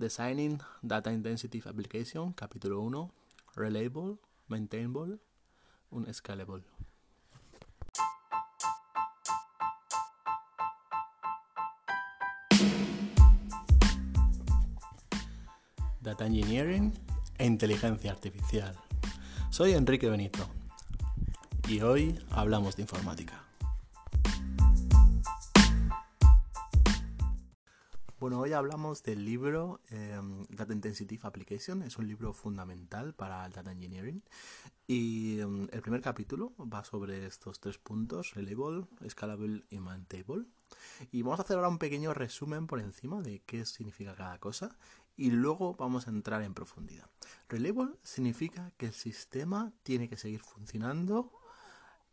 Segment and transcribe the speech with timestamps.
[0.00, 3.12] Designing Data Intensive Application, capítulo 1,
[3.54, 4.16] Reliable,
[4.48, 5.18] Maintainable,
[5.90, 6.64] un Scalable.
[16.00, 16.94] Data Engineering
[17.36, 18.74] e Inteligencia Artificial.
[19.50, 20.48] Soy Enrique Benito
[21.68, 23.49] y hoy hablamos de informática.
[28.20, 31.80] Bueno, hoy hablamos del libro em, Data Intensive Application.
[31.80, 34.22] Es un libro fundamental para el Data Engineering.
[34.86, 40.44] Y em, el primer capítulo va sobre estos tres puntos, Reliable, Scalable y Maintainable.
[41.10, 44.76] Y vamos a hacer ahora un pequeño resumen por encima de qué significa cada cosa
[45.16, 47.08] y luego vamos a entrar en profundidad.
[47.48, 51.32] Reliable significa que el sistema tiene que seguir funcionando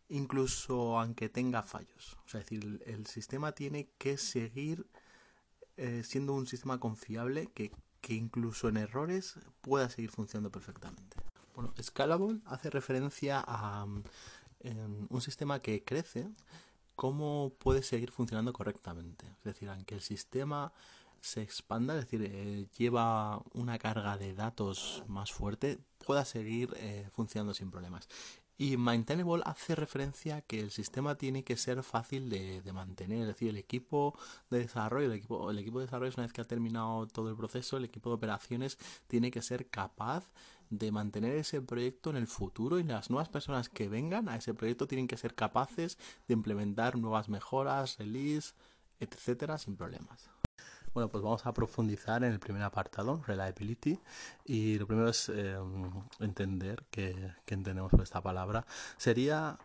[0.07, 2.17] incluso aunque tenga fallos.
[2.25, 4.87] O sea, es decir, el sistema tiene que seguir
[5.77, 7.71] eh, siendo un sistema confiable que,
[8.09, 11.17] incluso en errores pueda seguir funcionando perfectamente.
[11.53, 13.85] Bueno, Scalable hace referencia a
[14.61, 16.29] em, un sistema que crece,
[16.95, 19.25] cómo puede seguir funcionando correctamente.
[19.39, 20.71] Es decir, aunque el sistema
[21.21, 27.09] se expanda, es decir, eh, lleva una carga de datos más fuerte, pueda seguir eh,
[27.11, 28.07] funcionando sin problemas.
[28.57, 33.27] Y maintainable hace referencia a que el sistema tiene que ser fácil de, mantener, es
[33.27, 34.17] decir, el equipo
[34.49, 37.35] de desarrollo, el equipo, el equipo de desarrollo una vez que ha terminado todo el
[37.35, 40.31] proceso, el equipo de operaciones tiene que ser capaz
[40.69, 44.53] de mantener ese proyecto en el futuro y las nuevas personas que vengan a ese
[44.53, 45.97] proyecto tienen que ser capaces
[46.27, 48.53] de implementar nuevas mejoras, release,
[48.99, 50.29] etcétera, sin problemas.
[50.97, 53.99] Bueno, pues vamos a profundizar en el primer apartado, reliability,
[54.45, 55.55] y lo primero es eh,
[56.19, 58.65] entender qué, entendemos por esta palabra.
[58.97, 59.59] Sería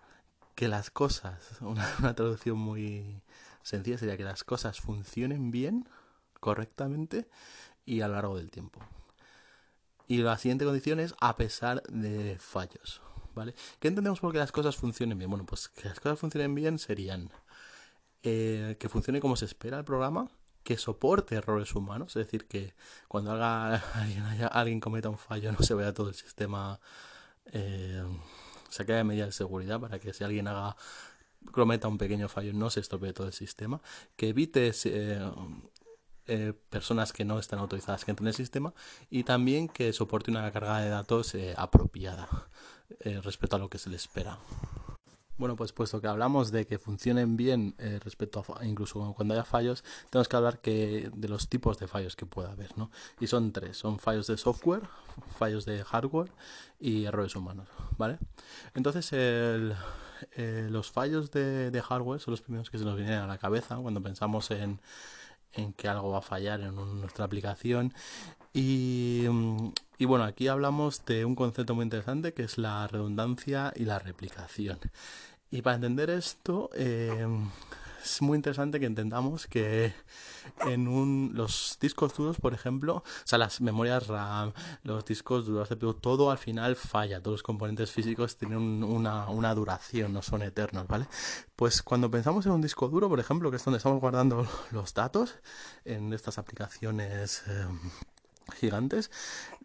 [0.55, 3.23] que las cosas, una, traducción muy
[3.63, 5.89] sencilla sería que las cosas funcionen bien,
[6.39, 7.31] correctamente
[7.87, 8.81] y a lo largo del tiempo.
[10.09, 13.01] Y la siguiente condición es a pesar de fallos.
[13.35, 13.55] ¿Vale?
[13.81, 15.31] ¿Qué entendemos por que las cosas funcionen bien?
[15.31, 17.31] Bueno, pues que las cosas funcionen bien serían
[18.23, 20.29] eh, que funcione como se espera el programa,
[20.63, 22.75] que soporte errores humanos, es decir, que
[23.09, 26.81] cuando haga, alguien, alguien cometa un fallo no se vea todo el sistema,
[27.47, 28.03] eh,
[28.69, 30.77] se quede medidas de seguridad para que si alguien haga
[31.51, 33.83] cometa un pequeño fallo no se estropee todo el sistema,
[34.17, 35.31] que evite eh,
[36.27, 38.73] eh, personas que no están autorizadas que entren en el sistema
[39.11, 42.29] y también que soporte una carga de datos apropiada
[43.23, 44.39] respecto a lo que se le espera.
[45.39, 49.45] Bueno, pues puesto que hablamos de que funcionen bien eh, respecto a incluso cuando haya
[49.45, 52.91] fallos, tenemos que hablar que de los tipos de fallos que pueda haber, ¿no?
[53.19, 54.83] Y son tres, son fallos de software,
[55.39, 56.31] fallos de hardware
[56.79, 57.67] y errores humanos,
[57.97, 58.19] ¿vale?
[58.75, 63.39] Entonces, eh, los fallos de, hardware son los primeros que se nos vienen a la
[63.39, 64.81] cabeza cuando pensamos en,
[65.53, 67.93] en que algo va a fallar en nuestra aplicación
[68.53, 69.27] y,
[70.03, 74.01] y, bueno, aquí hablamos de un concepto muy interesante que es la redundancia y la
[74.01, 74.81] replicación.
[75.49, 77.25] Y para entender esto, eh,
[78.05, 79.95] es muy interesante que entendamos que
[80.67, 84.53] en un, los discos duros, por ejemplo, o sea, las memorias RAM,
[84.83, 85.69] los discos duros,
[86.01, 87.21] todo al final falla.
[87.21, 91.07] Todos los componentes físicos tienen una, una, duración, no son eternos, ¿vale?
[91.55, 94.95] Pues cuando pensamos en un disco duro, por ejemplo, que es donde estamos guardando los
[94.95, 95.37] datos
[95.85, 97.45] en estas aplicaciones.
[97.47, 97.69] Eh,
[98.53, 99.11] gigantes,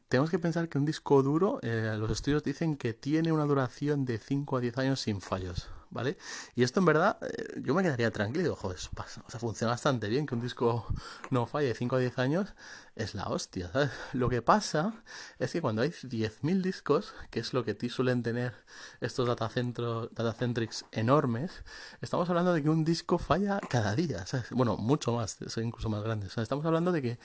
[0.07, 4.05] tenemos que pensar que un disco duro, eh, los estudios dicen que tiene una duración
[4.05, 5.69] de 5 a 10 años sin fallos.
[5.89, 6.17] ¿Vale?
[6.55, 10.25] Y esto en verdad, eh, yo me quedaría tranquilo, joder, o sea, funciona bastante bien
[10.25, 10.85] que un disco
[11.29, 12.53] no falle 5 a 10 años,
[12.95, 13.91] es la hostia, ¿sabes?
[14.13, 14.93] Lo que pasa
[15.39, 18.53] es que cuando hay 10.000 discos, que es lo que suelen tener
[19.01, 21.63] estos datacentros, datacentrics enormes,
[22.01, 24.47] estamos hablando de que un disco falla cada día, ¿sabes?
[24.51, 27.19] Bueno, mucho más, incluso más grandes, estamos hablando de que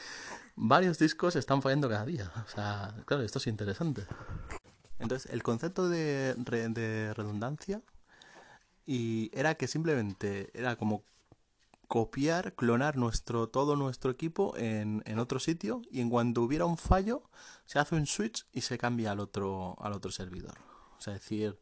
[0.57, 4.07] varios discos están fallando cada día, o sea, claro, esto es interesante.
[4.99, 7.83] Entonces, el concepto de, de redundancia
[8.87, 11.05] y era que simplemente era como
[11.89, 16.79] copiar, clonar nuestro, todo nuestro equipo en, en, otro sitio y en cuanto hubiera un
[16.79, 17.23] fallo
[17.67, 20.55] se hace un switch y se cambia al otro, al otro servidor.
[20.97, 21.59] O sea, decir,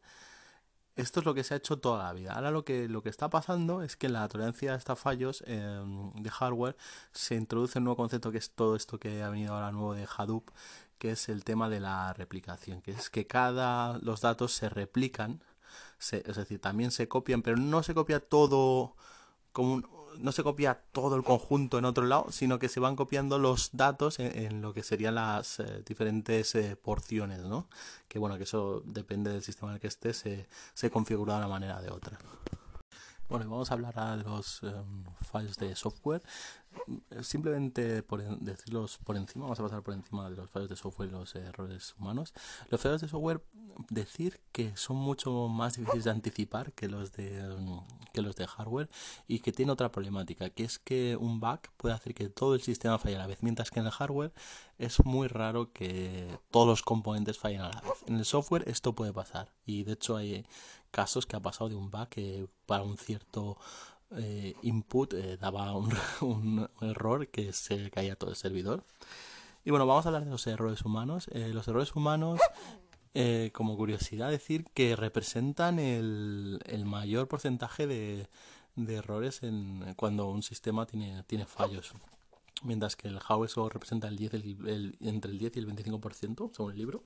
[0.95, 2.33] esto es lo que se ha hecho toda la vida.
[2.33, 5.43] Ahora lo que, lo que está pasando es que en la tolerancia a estos fallos
[5.47, 6.77] em, de hardware
[7.11, 10.07] se introduce un nuevo concepto que es todo esto que ha venido ahora nuevo de
[10.17, 10.49] Hadoop,
[10.97, 15.43] que es el tema de la replicación, que es que cada los datos se replican
[15.99, 18.95] es decir, también se copian, pero no se copia todo
[19.51, 19.81] como
[20.19, 23.69] no se copia todo el conjunto en otro lado, sino que se van copiando los
[23.73, 27.67] datos en, lo que serían las eh, diferentes eh, porciones, ¿no?
[28.07, 31.39] Que bueno, que eso depende del sistema en el que esté, se, se configura de
[31.39, 32.17] una manera o de otra.
[33.29, 36.21] Bueno, vamos a hablar a los em, fallos de software.
[37.21, 41.09] Simplemente por decirlos por encima, vamos a pasar por encima de los fallos de software
[41.09, 42.33] y los errores humanos.
[42.69, 43.43] Los fallos de software,
[43.89, 47.41] decir que son mucho más difíciles de anticipar que los de,
[48.13, 48.89] que los de hardware
[49.27, 52.61] y que tiene otra problemática, que es que un bug puede hacer que todo el
[52.61, 54.33] sistema falle a la vez, mientras que en el hardware
[54.77, 58.03] es muy raro que todos los componentes fallen a la vez.
[58.07, 60.45] En el software esto puede pasar y de hecho hay
[60.91, 63.57] casos que ha pasado de un bug para un cierto
[64.17, 65.73] eh, input eh, daba
[66.21, 68.83] un, error que se caía todo el servidor.
[69.63, 71.29] Y bueno, vamos a hablar de los errores humanos.
[71.31, 72.39] Eh, los errores humanos,
[73.53, 78.27] como curiosidad, decir que representan el, mayor porcentaje de,
[78.87, 81.93] errores en, cuando un sistema tiene, tiene fallos.
[82.63, 84.33] Mientras que el hardware solo representa el 10,
[85.01, 87.03] entre el 10 y el 25%, según el libro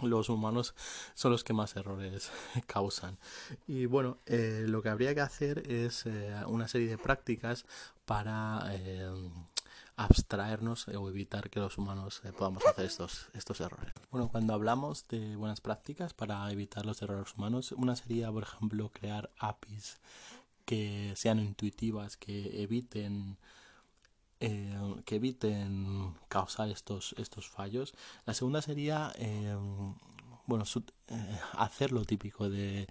[0.00, 0.74] los humanos
[1.14, 2.30] son los que más errores
[2.66, 3.18] causan.
[3.66, 7.64] Y bueno, eh, lo que habría que hacer es eh, una serie de prácticas
[8.04, 9.10] para eh,
[9.96, 13.92] abstraernos o evitar que los humanos podamos hacer estos, estos errores.
[14.10, 18.90] Bueno, cuando hablamos de buenas prácticas para evitar los errores humanos, una sería, por ejemplo,
[18.92, 19.98] crear APIs
[20.64, 23.38] que sean intuitivas, que eviten
[24.40, 27.94] eh, que eviten causar estos, estos fallos.
[28.24, 29.56] La segunda sería eh,
[30.46, 30.64] bueno,
[31.08, 32.86] eh, hacer lo típico de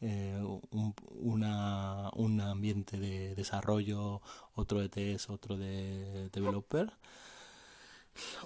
[0.00, 4.22] un, una, un ambiente de desarrollo,
[4.54, 6.92] otro de test, otro de developer.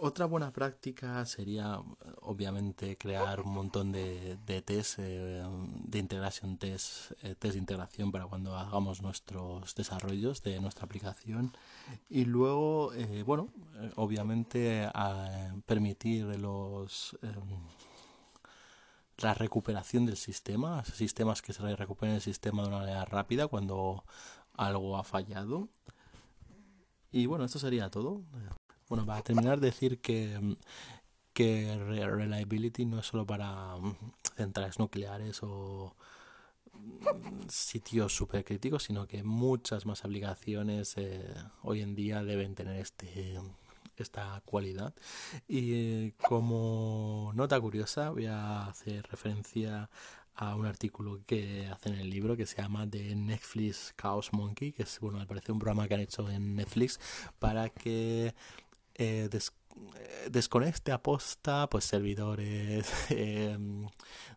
[0.01, 1.81] Otra buena práctica sería,
[2.23, 5.43] obviamente, crear un montón de, test, eh,
[5.85, 11.53] de integración test, eh, test de integración para cuando hagamos nuestros desarrollos de nuestra aplicación.
[12.09, 13.49] Y luego, eh, bueno,
[13.97, 14.89] obviamente,
[15.67, 17.17] permitir los
[19.19, 24.05] la recuperación del sistema, sistemas que se recuperen el sistema de una manera rápida cuando
[24.55, 25.69] algo ha fallado.
[27.11, 28.23] Y bueno, esto sería todo.
[28.89, 30.57] Bueno, para terminar, decir que,
[31.33, 33.97] que reliability no es solo para mm,
[34.37, 35.95] centrales nucleares o
[36.73, 43.39] mm, sitios supercríticos, sino que muchas más aplicaciones eh, hoy en día deben tener este
[43.97, 44.95] esta cualidad.
[45.49, 49.91] Y como nota curiosa, voy a hacer referencia
[50.35, 54.73] a un artículo que hacen en el libro que se llama The Netflix Chaos Monkey,
[54.73, 57.01] que es, bueno, me parece un programa que han hecho en Netflix
[57.41, 58.35] para que
[58.99, 63.87] eh, eh, desconecte aposta pues servidores em,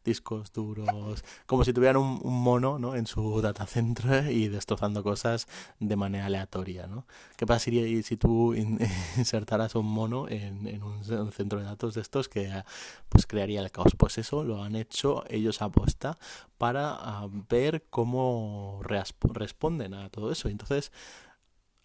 [0.06, 2.96] discos duros como si tuvieran un, mono ¿no?
[2.96, 5.48] en su data center y destrozando cosas
[5.80, 7.08] de manera aleatoria ¿no?
[7.38, 8.54] ¿qué pasaría si tú
[9.18, 12.64] insertaras un mono en, un, centro de datos de estos que
[13.10, 16.20] pues crearía el caos pues eso lo han hecho ellos aposta
[16.60, 20.92] para ah, ver cómo responden a todo eso entonces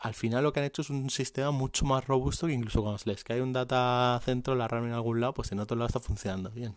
[0.06, 2.98] al final lo que han hecho es un sistema mucho más robusto que incluso cuando
[2.98, 5.88] se les cae un data centro, la RAM en algún lado, pues en otro lado
[5.88, 6.74] está funcionando bien.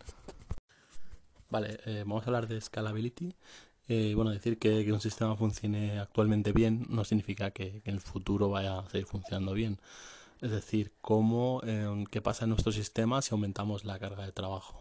[1.48, 3.32] Vale, eh, vamos a hablar de scalability.
[3.88, 8.50] Eh, bueno, decir que, un sistema funcione actualmente bien no significa que, en el futuro
[8.50, 9.78] vaya a seguir funcionando bien.
[10.40, 14.80] Es decir, cómo, eh, qué pasa en nuestro sistema si aumentamos la carga de trabajo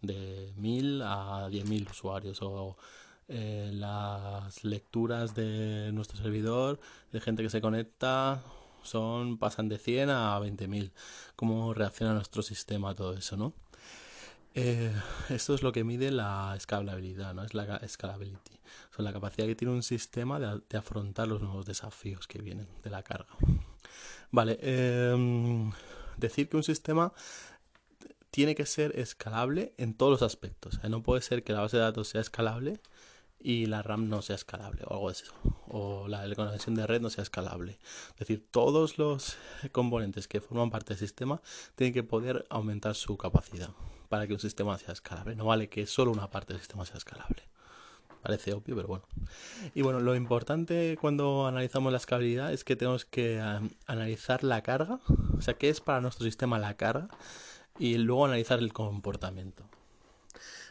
[0.00, 2.76] de 1000 a 10.000 usuarios o
[3.28, 6.80] eh, las lecturas de nuestro servidor,
[7.12, 8.42] de gente que se conecta,
[8.82, 10.92] son pasan de 100 a 20.000.
[11.36, 13.54] ¿Cómo reacciona nuestro sistema a todo eso, no?
[14.54, 14.92] Eh,
[15.30, 17.42] esto es lo que mide la escalabilidad, ¿no?
[17.42, 18.60] Es la scalability.
[18.94, 22.90] Son la capacidad que tiene un sistema de, afrontar los nuevos desafíos que vienen de
[22.90, 23.34] la carga.
[24.30, 25.72] Vale, em,
[26.16, 27.12] decir que un sistema
[28.30, 30.80] tiene que ser escalable en todos los aspectos.
[30.88, 32.80] no puede ser que la base de datos sea escalable
[33.42, 35.32] y la RAM no sea escalable o algo de eso.
[35.68, 37.78] O la, conexión de red no sea escalable.
[38.12, 39.36] Es decir, todos los
[39.72, 41.40] componentes que forman parte del sistema
[41.74, 43.70] tienen que poder aumentar su capacidad
[44.08, 45.34] para que un sistema sea escalable.
[45.34, 47.42] No vale que solo una parte del sistema sea escalable.
[48.22, 49.04] Parece obvio, pero bueno.
[49.74, 54.62] Y bueno, lo importante cuando analizamos la escalabilidad es que tenemos que um, analizar la
[54.62, 55.00] carga,
[55.36, 57.08] o sea, qué es para nuestro sistema la carga,
[57.80, 59.64] y luego analizar el comportamiento.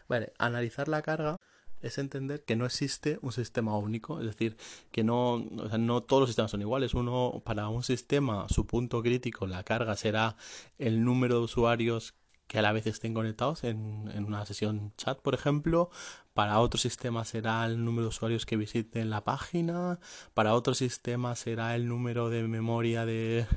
[0.08, 1.36] Vale, analizar la carga
[1.82, 4.58] es entender que no existe un sistema único, es decir,
[4.92, 6.94] que no, o sea, no todos los sistemas son iguales.
[6.94, 10.36] Uno, para un sistema, su punto crítico, la carga será
[10.78, 12.16] el número de usuarios
[12.48, 15.90] que a la vez estén conectados en, en una sesión chat, por ejemplo.
[16.34, 20.00] Para otro sistema será el número de usuarios que visiten la página.
[20.34, 23.48] Para otro sistema será el número de memoria de,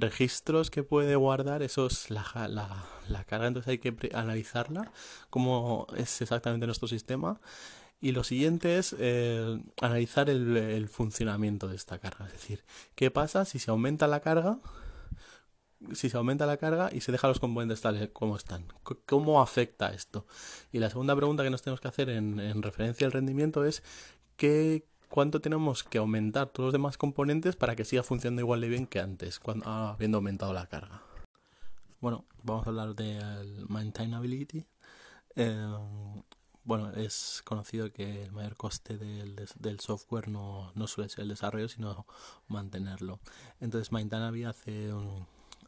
[0.00, 2.24] registros que puede guardar, eso es la,
[3.08, 4.92] la, carga, entonces hay que analizarla,
[5.30, 7.40] cómo es exactamente nuestro sistema
[8.00, 12.26] Y lo siguiente es eh, analizar el, funcionamiento de esta carga.
[12.26, 12.64] Es decir,
[12.94, 14.58] ¿qué pasa si se aumenta la carga?
[15.92, 18.66] Si se aumenta la carga y se deja los componentes tales como están.
[19.06, 20.26] ¿Cómo afecta esto?
[20.72, 23.82] Y la segunda pregunta que nos tenemos que hacer en referencia al rendimiento es
[24.36, 28.68] ¿qué, ¿cuánto tenemos que aumentar todos los demás componentes para que siga funcionando igual de
[28.68, 31.02] bien que antes, ah, habiendo aumentado la carga?
[32.00, 34.64] Bueno, vamos a hablar del maintainability.
[35.34, 35.76] Eh,
[36.68, 42.06] bueno, es conocido que el mayor coste del, software no, suele ser el desarrollo, sino
[42.46, 43.20] mantenerlo.
[43.58, 44.92] Entonces, Maintainability hace,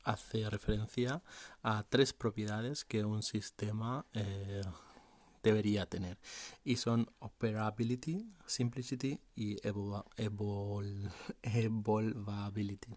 [0.05, 1.23] hace referencia
[1.63, 4.61] a tres propiedades que un sistema eh,
[5.43, 6.19] debería tener.
[6.65, 11.11] Y son Operability, Simplicity y evol evol
[11.43, 12.95] Evolvability.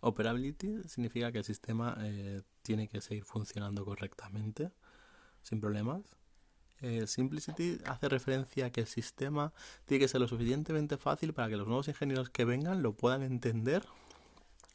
[0.00, 4.70] Operability significa que el sistema eh, tiene que seguir funcionando correctamente,
[5.42, 6.16] sin problemas
[6.82, 9.52] eh, Simplicity hace referencia a que el sistema
[9.86, 13.22] tiene que ser lo suficientemente fácil para que los nuevos ingenieros que vengan lo puedan
[13.22, 13.86] entender,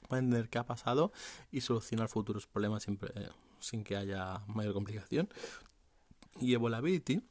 [0.08, 1.12] puedan entender qué ha pasado
[1.52, 5.30] y solucionar futuros problemas siempre, eh, sin que haya mayor complicación.
[6.40, 7.22] Y Evolability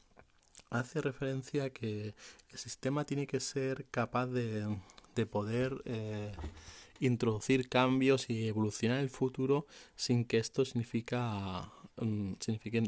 [0.71, 2.15] hace referencia a que
[2.51, 4.77] el sistema tiene que ser capaz de,
[5.15, 6.33] de poder eh,
[7.01, 9.67] introducir cambios y evolucionar el futuro
[9.97, 12.37] sin que esto significa um,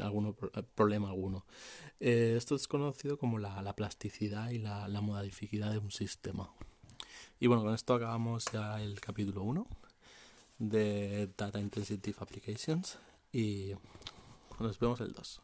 [0.00, 0.36] algún
[0.74, 1.44] problema alguno.
[1.98, 6.52] Eh, esto es conocido como la, la plasticidad y la, la, de un sistema.
[7.40, 9.66] Y bueno, con esto acabamos ya el capítulo 1
[10.58, 12.98] de Data Intensive Applications
[13.32, 13.72] y
[14.60, 15.40] nos vemos el 2.